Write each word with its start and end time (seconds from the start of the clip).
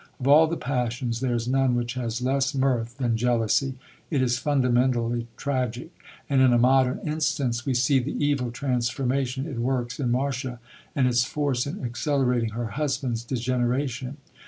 Of 0.19 0.27
all 0.27 0.47
the 0.47 0.57
passions, 0.57 1.19
there 1.19 1.35
is 1.35 1.47
none 1.47 1.75
which 1.75 1.93
has 1.93 2.23
less 2.23 2.55
mirth 2.55 2.97
than 2.97 3.15
jealousy. 3.15 3.75
It 4.09 4.23
is 4.23 4.39
fundamentally 4.39 5.27
tragic; 5.37 5.95
and 6.27 6.41
in 6.41 6.51
A 6.53 6.57
Modern 6.57 6.99
Instance, 7.07 7.67
we 7.67 7.75
see 7.75 7.99
the 7.99 8.17
evil 8.25 8.49
transformation 8.49 9.45
it 9.45 9.59
works 9.59 9.99
in 9.99 10.09
Marcia, 10.09 10.59
and 10.95 11.05
its 11.07 11.23
force 11.23 11.67
in 11.67 11.83
accelerating 11.85 12.49
her 12.53 12.69
husband's 12.81 13.23
degeneration. 13.23 14.17